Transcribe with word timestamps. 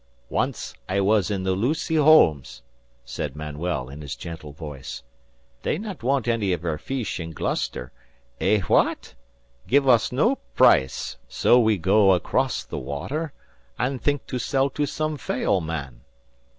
"Once 0.31 0.73
I 0.89 0.99
was 0.99 1.29
in 1.29 1.43
the 1.43 1.51
Lucy 1.51 1.93
Holmes," 1.95 2.63
said 3.05 3.35
Manuel, 3.35 3.87
in 3.87 4.01
his 4.01 4.15
gentle 4.15 4.51
voice. 4.51 5.03
"They 5.61 5.77
not 5.77 6.01
want 6.01 6.27
any 6.27 6.53
of 6.53 6.63
her 6.63 6.79
feesh 6.79 7.19
in 7.19 7.33
Gloucester. 7.33 7.91
Eh, 8.39 8.61
wha 8.67 8.89
at? 8.93 9.13
Give 9.67 9.87
us 9.87 10.11
no 10.11 10.37
price. 10.55 11.17
So 11.29 11.59
we 11.59 11.77
go 11.77 12.13
across 12.13 12.63
the 12.63 12.79
water, 12.79 13.31
and 13.77 14.01
think 14.01 14.25
to 14.25 14.39
sell 14.39 14.71
to 14.71 14.87
some 14.87 15.17
Fayal 15.19 15.61
man. 15.61 16.01